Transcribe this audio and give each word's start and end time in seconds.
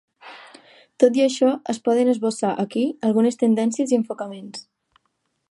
Tot 1.03 1.19
i 1.19 1.23
això, 1.25 1.51
es 1.73 1.81
poden 1.89 2.09
esbossar 2.15 2.55
aquí 2.65 2.87
algunes 3.11 3.39
tendències 3.45 3.95
i 3.95 4.01
enfocaments. 4.01 4.67